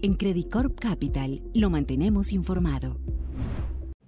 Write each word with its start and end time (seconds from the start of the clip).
En 0.00 0.14
Credit 0.14 0.48
Corp 0.48 0.78
Capital 0.78 1.42
lo 1.54 1.70
mantenemos 1.70 2.32
informado. 2.32 2.98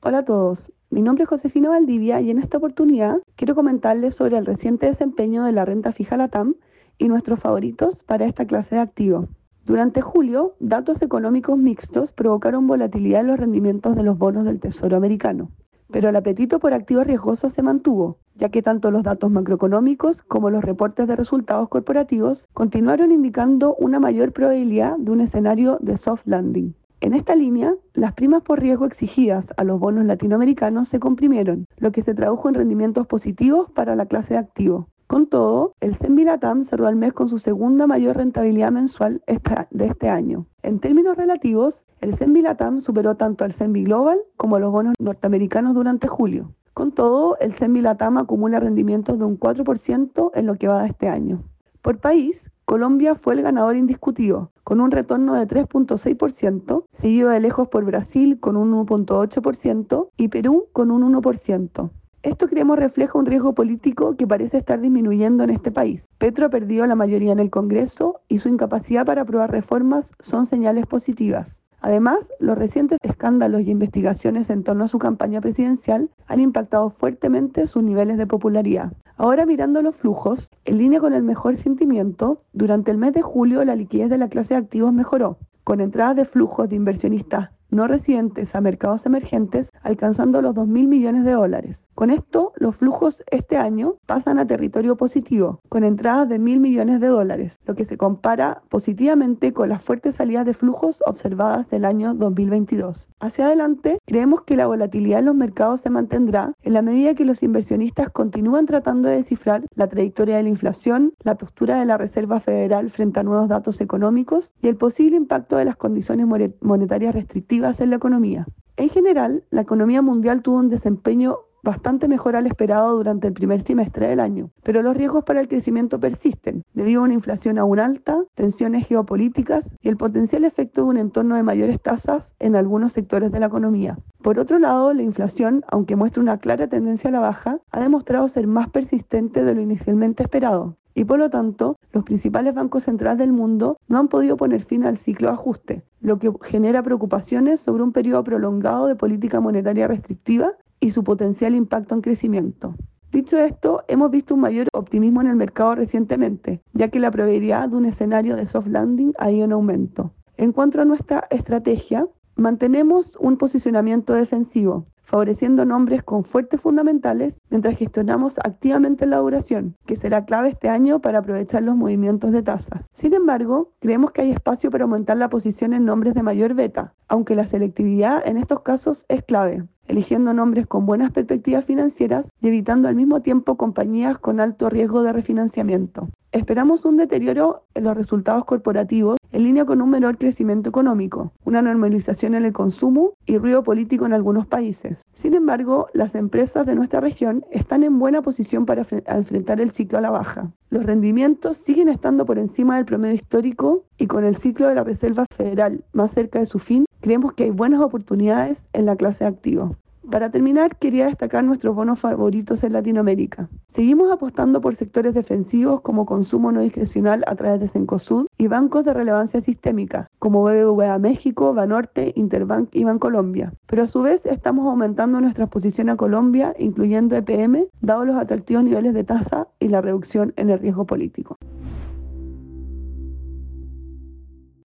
Hola 0.00 0.18
a 0.18 0.24
todos, 0.24 0.70
mi 0.90 1.02
nombre 1.02 1.24
es 1.24 1.28
Josefina 1.28 1.70
Valdivia 1.70 2.20
y 2.20 2.30
en 2.30 2.38
esta 2.38 2.58
oportunidad 2.58 3.16
quiero 3.34 3.56
comentarles 3.56 4.14
sobre 4.14 4.38
el 4.38 4.46
reciente 4.46 4.86
desempeño 4.86 5.42
de 5.42 5.50
la 5.50 5.64
renta 5.64 5.90
fija 5.90 6.16
LATAM 6.16 6.54
y 6.98 7.08
nuestros 7.08 7.40
favoritos 7.40 8.04
para 8.04 8.26
esta 8.26 8.46
clase 8.46 8.76
de 8.76 8.80
activo. 8.80 9.26
Durante 9.64 10.02
julio, 10.02 10.54
datos 10.60 11.02
económicos 11.02 11.58
mixtos 11.58 12.12
provocaron 12.12 12.68
volatilidad 12.68 13.22
en 13.22 13.26
los 13.26 13.40
rendimientos 13.40 13.96
de 13.96 14.04
los 14.04 14.16
bonos 14.16 14.44
del 14.44 14.60
Tesoro 14.60 14.96
americano 14.96 15.50
pero 15.92 16.08
el 16.08 16.16
apetito 16.16 16.58
por 16.58 16.72
activos 16.72 17.06
riesgosos 17.06 17.52
se 17.52 17.62
mantuvo, 17.62 18.18
ya 18.42 18.48
que 18.48 18.60
tanto 18.60 18.90
los 18.90 19.04
datos 19.04 19.30
macroeconómicos 19.30 20.22
como 20.22 20.50
los 20.50 20.64
reportes 20.64 21.06
de 21.06 21.14
resultados 21.14 21.68
corporativos 21.68 22.48
continuaron 22.52 23.12
indicando 23.12 23.76
una 23.76 24.00
mayor 24.00 24.32
probabilidad 24.32 24.96
de 24.98 25.12
un 25.12 25.20
escenario 25.20 25.78
de 25.80 25.96
soft 25.96 26.26
landing. 26.26 26.74
En 27.00 27.14
esta 27.14 27.36
línea, 27.36 27.72
las 27.94 28.14
primas 28.14 28.42
por 28.42 28.58
riesgo 28.58 28.84
exigidas 28.84 29.52
a 29.56 29.62
los 29.62 29.78
bonos 29.78 30.06
latinoamericanos 30.06 30.88
se 30.88 30.98
comprimieron, 30.98 31.66
lo 31.78 31.92
que 31.92 32.02
se 32.02 32.14
tradujo 32.14 32.48
en 32.48 32.56
rendimientos 32.56 33.06
positivos 33.06 33.70
para 33.70 33.94
la 33.94 34.06
clase 34.06 34.34
de 34.34 34.40
activo. 34.40 34.88
Con 35.06 35.28
todo, 35.28 35.74
el 35.78 35.94
CENBI 35.94 36.24
Latam 36.24 36.64
cerró 36.64 36.88
al 36.88 36.96
mes 36.96 37.12
con 37.12 37.28
su 37.28 37.38
segunda 37.38 37.86
mayor 37.86 38.16
rentabilidad 38.16 38.72
mensual 38.72 39.22
de 39.70 39.86
este 39.86 40.08
año. 40.08 40.46
En 40.64 40.80
términos 40.80 41.16
relativos, 41.16 41.84
el 42.00 42.16
CENBI 42.16 42.42
Latam 42.42 42.80
superó 42.80 43.14
tanto 43.14 43.44
al 43.44 43.52
CENBI 43.52 43.84
Global 43.84 44.18
como 44.36 44.56
a 44.56 44.58
los 44.58 44.72
bonos 44.72 44.94
norteamericanos 44.98 45.74
durante 45.74 46.08
julio. 46.08 46.50
Con 46.74 46.92
todo, 46.92 47.36
el 47.38 47.52
CENBI 47.52 47.82
Latam 47.82 48.16
acumula 48.16 48.58
rendimientos 48.58 49.18
de 49.18 49.26
un 49.26 49.38
4% 49.38 50.30
en 50.34 50.46
lo 50.46 50.54
que 50.54 50.68
va 50.68 50.82
de 50.82 50.88
este 50.88 51.06
año. 51.06 51.42
Por 51.82 51.98
país, 51.98 52.50
Colombia 52.64 53.14
fue 53.14 53.34
el 53.34 53.42
ganador 53.42 53.76
indiscutido, 53.76 54.52
con 54.64 54.80
un 54.80 54.90
retorno 54.90 55.34
de 55.34 55.46
3.6%, 55.46 56.84
seguido 56.92 57.28
de 57.28 57.40
lejos 57.40 57.68
por 57.68 57.84
Brasil 57.84 58.40
con 58.40 58.56
un 58.56 58.72
1.8% 58.86 60.08
y 60.16 60.28
Perú 60.28 60.68
con 60.72 60.90
un 60.90 61.12
1%. 61.12 61.90
Esto 62.22 62.48
creemos 62.48 62.78
refleja 62.78 63.18
un 63.18 63.26
riesgo 63.26 63.52
político 63.52 64.16
que 64.16 64.26
parece 64.26 64.56
estar 64.56 64.80
disminuyendo 64.80 65.44
en 65.44 65.50
este 65.50 65.72
país. 65.72 66.08
Petro 66.16 66.46
ha 66.46 66.50
perdido 66.50 66.86
la 66.86 66.94
mayoría 66.94 67.32
en 67.32 67.40
el 67.40 67.50
Congreso 67.50 68.20
y 68.28 68.38
su 68.38 68.48
incapacidad 68.48 69.04
para 69.04 69.22
aprobar 69.22 69.50
reformas 69.50 70.08
son 70.20 70.46
señales 70.46 70.86
positivas. 70.86 71.54
Además, 71.82 72.18
los 72.38 72.56
recientes 72.56 73.00
escándalos 73.02 73.62
y 73.62 73.70
investigaciones 73.72 74.50
en 74.50 74.62
torno 74.62 74.84
a 74.84 74.88
su 74.88 75.00
campaña 75.00 75.40
presidencial 75.40 76.10
han 76.32 76.40
impactado 76.40 76.88
fuertemente 76.88 77.66
sus 77.66 77.82
niveles 77.82 78.16
de 78.16 78.26
popularidad. 78.26 78.94
Ahora 79.18 79.44
mirando 79.44 79.82
los 79.82 79.94
flujos, 79.94 80.50
en 80.64 80.78
línea 80.78 80.98
con 80.98 81.12
el 81.12 81.22
mejor 81.22 81.58
sentimiento, 81.58 82.40
durante 82.54 82.90
el 82.90 82.96
mes 82.96 83.12
de 83.12 83.20
julio 83.20 83.62
la 83.66 83.76
liquidez 83.76 84.08
de 84.08 84.16
la 84.16 84.30
clase 84.30 84.54
de 84.54 84.60
activos 84.60 84.94
mejoró, 84.94 85.36
con 85.62 85.82
entradas 85.82 86.16
de 86.16 86.24
flujos 86.24 86.70
de 86.70 86.76
inversionistas 86.76 87.50
no 87.72 87.86
residentes 87.86 88.54
a 88.54 88.60
mercados 88.60 89.06
emergentes 89.06 89.72
alcanzando 89.82 90.42
los 90.42 90.54
2.000 90.54 90.88
millones 90.88 91.24
de 91.24 91.32
dólares. 91.32 91.78
Con 92.02 92.10
esto, 92.10 92.52
los 92.56 92.74
flujos 92.74 93.22
este 93.30 93.56
año 93.56 93.94
pasan 94.06 94.40
a 94.40 94.46
territorio 94.48 94.96
positivo, 94.96 95.60
con 95.68 95.84
entradas 95.84 96.28
de 96.28 96.40
mil 96.40 96.58
millones 96.58 97.00
de 97.00 97.06
dólares, 97.06 97.60
lo 97.64 97.76
que 97.76 97.84
se 97.84 97.96
compara 97.96 98.62
positivamente 98.70 99.52
con 99.52 99.68
las 99.68 99.84
fuertes 99.84 100.16
salidas 100.16 100.44
de 100.44 100.52
flujos 100.52 101.00
observadas 101.06 101.70
del 101.70 101.84
año 101.84 102.12
2022. 102.14 103.08
Hacia 103.20 103.46
adelante, 103.46 104.00
creemos 104.04 104.42
que 104.42 104.56
la 104.56 104.66
volatilidad 104.66 105.20
en 105.20 105.26
los 105.26 105.36
mercados 105.36 105.80
se 105.82 105.90
mantendrá 105.90 106.54
en 106.62 106.72
la 106.72 106.82
medida 106.82 107.14
que 107.14 107.24
los 107.24 107.40
inversionistas 107.44 108.10
continúan 108.10 108.66
tratando 108.66 109.08
de 109.08 109.18
descifrar 109.18 109.62
la 109.76 109.86
trayectoria 109.86 110.38
de 110.38 110.42
la 110.42 110.48
inflación, 110.48 111.12
la 111.22 111.36
postura 111.36 111.78
de 111.78 111.86
la 111.86 111.98
Reserva 111.98 112.40
Federal 112.40 112.90
frente 112.90 113.20
a 113.20 113.22
nuevos 113.22 113.48
datos 113.48 113.80
económicos 113.80 114.52
y 114.60 114.66
el 114.66 114.74
posible 114.74 115.16
impacto 115.16 115.56
de 115.56 115.66
las 115.66 115.76
condiciones 115.76 116.26
monetarias 116.60 117.14
restrictivas 117.14 117.80
en 117.80 117.90
la 117.90 117.96
economía. 117.96 118.48
En 118.76 118.88
general, 118.88 119.44
la 119.50 119.60
economía 119.60 120.02
mundial 120.02 120.42
tuvo 120.42 120.56
un 120.56 120.68
desempeño 120.68 121.36
bastante 121.62 122.08
mejor 122.08 122.36
al 122.36 122.46
esperado 122.46 122.96
durante 122.96 123.28
el 123.28 123.32
primer 123.32 123.62
semestre 123.62 124.08
del 124.08 124.20
año, 124.20 124.50
pero 124.62 124.82
los 124.82 124.96
riesgos 124.96 125.24
para 125.24 125.40
el 125.40 125.48
crecimiento 125.48 126.00
persisten, 126.00 126.64
debido 126.74 127.00
a 127.00 127.04
una 127.04 127.14
inflación 127.14 127.58
aún 127.58 127.78
alta, 127.78 128.22
tensiones 128.34 128.86
geopolíticas 128.86 129.68
y 129.80 129.88
el 129.88 129.96
potencial 129.96 130.44
efecto 130.44 130.82
de 130.82 130.88
un 130.88 130.96
entorno 130.96 131.36
de 131.36 131.42
mayores 131.42 131.80
tasas 131.80 132.32
en 132.40 132.56
algunos 132.56 132.92
sectores 132.92 133.30
de 133.30 133.40
la 133.40 133.46
economía. 133.46 133.98
Por 134.22 134.38
otro 134.38 134.58
lado, 134.58 134.92
la 134.92 135.02
inflación, 135.02 135.64
aunque 135.68 135.96
muestra 135.96 136.22
una 136.22 136.38
clara 136.38 136.68
tendencia 136.68 137.10
a 137.10 137.12
la 137.12 137.20
baja, 137.20 137.58
ha 137.70 137.80
demostrado 137.80 138.28
ser 138.28 138.46
más 138.46 138.68
persistente 138.70 139.44
de 139.44 139.54
lo 139.54 139.60
inicialmente 139.60 140.22
esperado, 140.22 140.76
y 140.94 141.04
por 141.04 141.18
lo 141.18 141.30
tanto 141.30 141.78
los 141.92 142.04
principales 142.04 142.54
bancos 142.54 142.84
centrales 142.84 143.18
del 143.18 143.32
mundo 143.32 143.78
no 143.88 143.98
han 143.98 144.08
podido 144.08 144.36
poner 144.36 144.64
fin 144.64 144.84
al 144.84 144.98
ciclo 144.98 145.28
de 145.28 145.34
ajuste, 145.34 145.82
lo 146.00 146.18
que 146.18 146.30
genera 146.42 146.82
preocupaciones 146.82 147.60
sobre 147.60 147.82
un 147.82 147.92
periodo 147.92 148.24
prolongado 148.24 148.86
de 148.86 148.96
política 148.96 149.40
monetaria 149.40 149.86
restrictiva 149.88 150.52
y 150.82 150.90
su 150.90 151.04
potencial 151.04 151.54
impacto 151.54 151.94
en 151.94 152.02
crecimiento. 152.02 152.74
Dicho 153.12 153.38
esto, 153.38 153.84
hemos 153.86 154.10
visto 154.10 154.34
un 154.34 154.40
mayor 154.40 154.68
optimismo 154.72 155.20
en 155.20 155.28
el 155.28 155.36
mercado 155.36 155.76
recientemente, 155.76 156.60
ya 156.72 156.88
que 156.88 156.98
la 156.98 157.10
probabilidad 157.10 157.68
de 157.68 157.76
un 157.76 157.84
escenario 157.84 158.36
de 158.36 158.46
soft 158.46 158.66
landing 158.66 159.12
ha 159.18 159.30
ido 159.30 159.44
en 159.44 159.52
aumento. 159.52 160.12
En 160.36 160.52
cuanto 160.52 160.80
a 160.80 160.84
nuestra 160.84 161.28
estrategia, 161.30 162.06
mantenemos 162.34 163.16
un 163.20 163.36
posicionamiento 163.36 164.14
defensivo, 164.14 164.86
favoreciendo 165.04 165.64
nombres 165.64 166.02
con 166.02 166.24
fuertes 166.24 166.60
fundamentales 166.60 167.34
mientras 167.48 167.76
gestionamos 167.76 168.38
activamente 168.38 169.06
la 169.06 169.18
duración, 169.18 169.76
que 169.86 169.96
será 169.96 170.24
clave 170.24 170.48
este 170.48 170.68
año 170.68 171.00
para 171.00 171.18
aprovechar 171.18 171.62
los 171.62 171.76
movimientos 171.76 172.32
de 172.32 172.42
tasas. 172.42 172.82
Sin 172.94 173.14
embargo, 173.14 173.70
creemos 173.78 174.10
que 174.10 174.22
hay 174.22 174.30
espacio 174.30 174.70
para 174.70 174.84
aumentar 174.84 175.16
la 175.16 175.28
posición 175.28 175.74
en 175.74 175.84
nombres 175.84 176.14
de 176.14 176.24
mayor 176.24 176.54
beta, 176.54 176.94
aunque 177.06 177.36
la 177.36 177.46
selectividad 177.46 178.26
en 178.26 178.36
estos 178.36 178.62
casos 178.62 179.04
es 179.08 179.22
clave 179.22 179.64
eligiendo 179.92 180.32
nombres 180.32 180.66
con 180.66 180.86
buenas 180.86 181.12
perspectivas 181.12 181.66
financieras 181.66 182.24
y 182.40 182.48
evitando 182.48 182.88
al 182.88 182.94
mismo 182.94 183.20
tiempo 183.20 183.56
compañías 183.56 184.18
con 184.18 184.40
alto 184.40 184.70
riesgo 184.70 185.02
de 185.02 185.12
refinanciamiento. 185.12 186.08
Esperamos 186.32 186.86
un 186.86 186.96
deterioro 186.96 187.64
en 187.74 187.84
los 187.84 187.94
resultados 187.94 188.46
corporativos 188.46 189.18
en 189.32 189.44
línea 189.44 189.66
con 189.66 189.82
un 189.82 189.90
menor 189.90 190.16
crecimiento 190.16 190.70
económico, 190.70 191.32
una 191.44 191.60
normalización 191.60 192.34
en 192.34 192.46
el 192.46 192.54
consumo 192.54 193.12
y 193.26 193.36
ruido 193.36 193.62
político 193.62 194.06
en 194.06 194.14
algunos 194.14 194.46
países. 194.46 194.98
Sin 195.12 195.34
embargo, 195.34 195.88
las 195.92 196.14
empresas 196.14 196.66
de 196.66 196.74
nuestra 196.74 197.00
región 197.00 197.44
están 197.50 197.82
en 197.82 197.98
buena 197.98 198.22
posición 198.22 198.64
para 198.64 198.86
enfrentar 199.06 199.60
el 199.60 199.72
ciclo 199.72 199.98
a 199.98 200.02
la 200.02 200.10
baja. 200.10 200.50
Los 200.70 200.86
rendimientos 200.86 201.58
siguen 201.58 201.90
estando 201.90 202.24
por 202.24 202.38
encima 202.38 202.76
del 202.76 202.86
promedio 202.86 203.16
histórico 203.16 203.84
y 203.98 204.06
con 204.06 204.24
el 204.24 204.36
ciclo 204.36 204.68
de 204.68 204.74
la 204.74 204.84
Reserva 204.84 205.26
Federal 205.36 205.84
más 205.92 206.12
cerca 206.12 206.38
de 206.38 206.46
su 206.46 206.58
fin, 206.58 206.86
creemos 207.02 207.34
que 207.34 207.44
hay 207.44 207.50
buenas 207.50 207.82
oportunidades 207.82 208.58
en 208.72 208.86
la 208.86 208.96
clase 208.96 209.26
activa. 209.26 209.72
Para 210.10 210.30
terminar, 210.30 210.76
quería 210.76 211.06
destacar 211.06 211.44
nuestros 211.44 211.76
bonos 211.76 212.00
favoritos 212.00 212.64
en 212.64 212.72
Latinoamérica. 212.72 213.48
Seguimos 213.72 214.10
apostando 214.10 214.60
por 214.60 214.74
sectores 214.74 215.14
defensivos 215.14 215.80
como 215.80 216.06
consumo 216.06 216.50
no 216.50 216.60
discrecional 216.60 217.22
a 217.26 217.36
través 217.36 217.60
de 217.60 217.68
Cencosud 217.68 218.26
y 218.36 218.48
bancos 218.48 218.84
de 218.84 218.94
relevancia 218.94 219.40
sistémica 219.40 220.08
como 220.18 220.42
BBVA 220.42 220.98
México, 220.98 221.54
Banorte, 221.54 222.12
Interbank 222.16 222.68
y 222.72 222.84
Bancolombia. 222.84 223.52
Pero 223.66 223.84
a 223.84 223.86
su 223.86 224.02
vez 224.02 224.26
estamos 224.26 224.66
aumentando 224.66 225.20
nuestra 225.20 225.44
exposición 225.44 225.88
a 225.88 225.96
Colombia, 225.96 226.54
incluyendo 226.58 227.16
EPM, 227.16 227.66
dado 227.80 228.04
los 228.04 228.16
atractivos 228.16 228.64
niveles 228.64 228.94
de 228.94 229.04
tasa 229.04 229.46
y 229.60 229.68
la 229.68 229.80
reducción 229.80 230.32
en 230.36 230.50
el 230.50 230.58
riesgo 230.58 230.84
político. 230.84 231.38